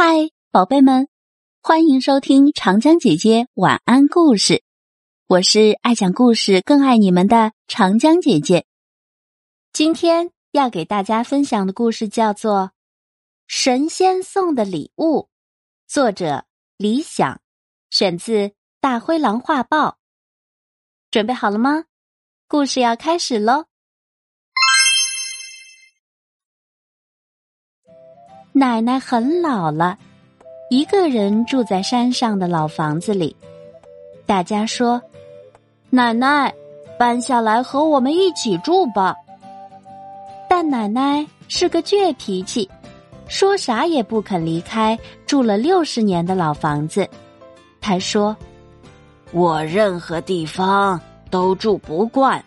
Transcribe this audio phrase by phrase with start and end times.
[0.00, 1.08] 嗨，宝贝们，
[1.60, 4.62] 欢迎收听长江姐姐晚安故事。
[5.26, 8.64] 我是爱讲故事、更爱你们的长江姐姐。
[9.72, 12.66] 今天要给大家分享的故事叫做
[13.48, 15.22] 《神仙送的礼物》，
[15.88, 16.44] 作者
[16.76, 17.40] 李想，
[17.90, 18.32] 选自
[18.80, 19.88] 《大灰狼画报》。
[21.10, 21.86] 准备好了吗？
[22.46, 23.64] 故事要开始喽！
[28.58, 29.96] 奶奶很老了，
[30.68, 33.36] 一个人住在山上的老房子里。
[34.26, 35.00] 大家说
[35.90, 36.52] ：“奶奶，
[36.98, 39.14] 搬下来和我们一起住吧。”
[40.50, 42.68] 但奶奶是个倔脾气，
[43.28, 47.08] 说啥也不肯离开住了六十年的老房子。
[47.80, 48.36] 她说
[49.30, 51.00] ：“我任何地方
[51.30, 52.44] 都住不惯，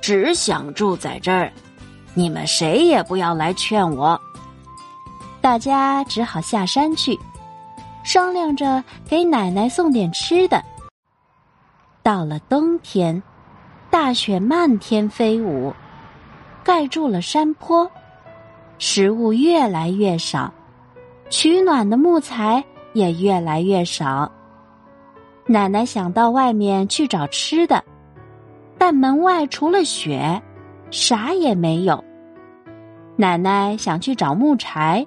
[0.00, 1.52] 只想住在这儿。
[2.14, 4.18] 你们谁也不要来劝我。”
[5.42, 7.18] 大家只好下山去，
[8.04, 10.62] 商量着给奶奶送点吃的。
[12.00, 13.20] 到了冬天，
[13.90, 15.74] 大雪漫天飞舞，
[16.62, 17.90] 盖住了山坡，
[18.78, 20.48] 食物越来越少，
[21.28, 24.30] 取暖的木材也越来越少。
[25.44, 27.82] 奶奶想到外面去找吃的，
[28.78, 30.40] 但门外除了雪，
[30.92, 32.02] 啥也没有。
[33.16, 35.04] 奶奶想去找木柴。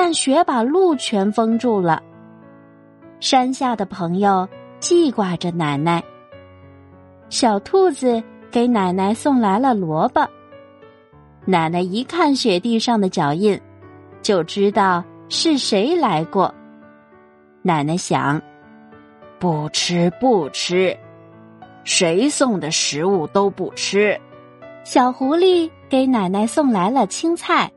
[0.00, 2.00] 但雪把路全封住了。
[3.18, 6.00] 山下的朋友记挂着奶奶。
[7.30, 10.24] 小兔子给奶奶送来了萝卜。
[11.44, 13.60] 奶奶一看雪地上的脚印，
[14.22, 16.54] 就知道是谁来过。
[17.62, 18.40] 奶奶想：
[19.40, 20.96] 不吃不吃，
[21.82, 24.16] 谁送的食物都不吃。
[24.84, 27.68] 小狐狸给奶奶送来了青菜。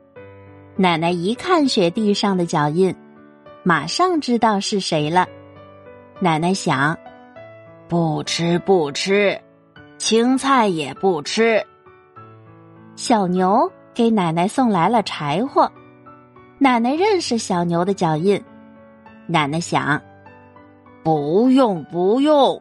[0.82, 2.92] 奶奶一看雪地上的脚印，
[3.62, 5.28] 马上知道是谁了。
[6.18, 6.98] 奶奶想：
[7.86, 9.40] 不吃不吃，
[9.96, 11.64] 青菜也不吃。
[12.96, 15.70] 小牛给奶奶送来了柴火，
[16.58, 18.42] 奶奶认识小牛的脚印。
[19.28, 20.02] 奶奶想：
[21.04, 22.60] 不用不用，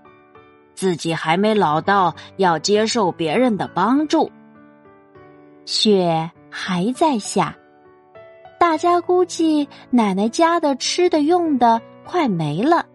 [0.76, 4.32] 自己还没老到要接受别人的帮助。
[5.66, 7.58] 雪还在下。
[8.62, 12.86] 大家估计奶奶家的吃的用的快没了，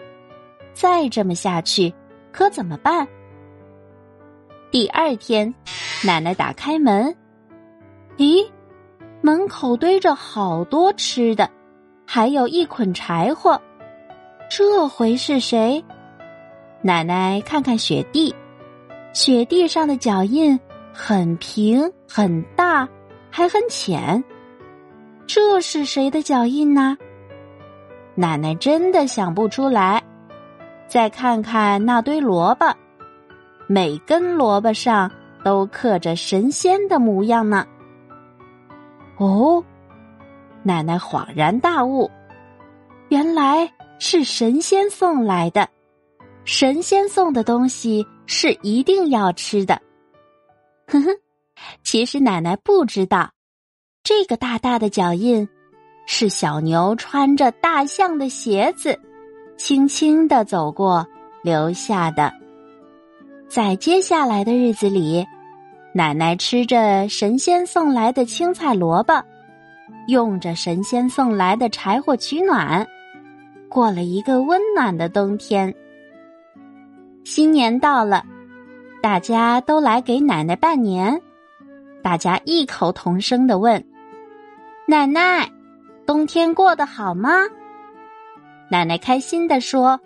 [0.73, 1.93] 再这么下去
[2.31, 3.09] 可怎么办？
[4.71, 5.53] 第二天，
[6.05, 7.13] 奶奶打开门，
[8.17, 8.49] 咦，
[9.21, 11.51] 门口堆着好多吃的，
[12.07, 13.61] 还有一捆柴火。
[14.49, 15.85] 这回是谁？
[16.81, 18.33] 奶奶看看雪地，
[19.13, 20.61] 雪地上的脚印
[20.93, 22.89] 很平很大，
[23.31, 24.23] 还很浅。
[25.27, 26.97] 这是谁的脚印呢？
[28.15, 30.03] 奶奶真的想不出来。
[30.89, 32.73] 再看看那堆萝卜，
[33.67, 35.11] 每根萝卜上
[35.45, 37.67] 都刻着神仙的模样呢。
[39.19, 39.63] 哦，
[40.63, 42.09] 奶奶恍然大悟，
[43.09, 45.69] 原来是神仙送来的。
[46.45, 49.83] 神仙送的东西是一定要吃的。
[50.87, 51.11] 哼哼，
[51.83, 53.29] 其实奶奶不知道。
[54.07, 55.49] 这个大大的脚印，
[56.07, 59.01] 是小牛穿着大象的鞋子，
[59.57, 61.05] 轻轻的走过
[61.43, 62.33] 留下的。
[63.49, 65.27] 在接下来的日子里，
[65.93, 69.25] 奶奶吃着神仙送来的青菜萝卜，
[70.07, 72.87] 用着神仙送来的柴火取暖，
[73.69, 75.75] 过了一个温暖的冬天。
[77.25, 78.25] 新年到了，
[79.03, 81.21] 大家都来给奶奶拜年，
[82.05, 83.85] 大家异口同声的问。
[84.89, 85.51] 奶奶，
[86.07, 87.31] 冬天过得好吗？
[88.71, 90.01] 奶奶开心的说：“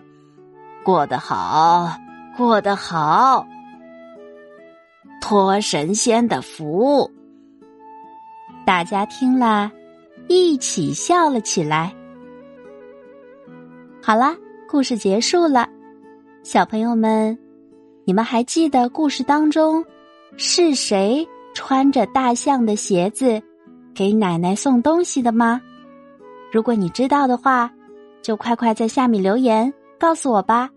[0.82, 1.92] 过得好，
[2.34, 3.46] 过得好，
[5.20, 7.10] 托神仙的福。”
[8.64, 9.70] 大家听了，
[10.28, 11.94] 一起笑了起来。
[14.02, 14.34] 好啦，
[14.66, 15.68] 故事结束了，
[16.42, 17.38] 小朋友们，
[18.06, 19.84] 你们还记得故事当中
[20.38, 23.42] 是谁穿着大象的鞋子？
[24.00, 25.60] 给奶奶送东西的吗？
[26.50, 27.70] 如果你知道的话，
[28.22, 30.70] 就快快在下面留言告诉我吧。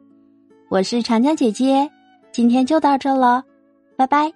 [0.68, 1.90] 我是长江姐姐，
[2.34, 3.42] 今天就到这了，
[3.96, 4.30] 拜拜。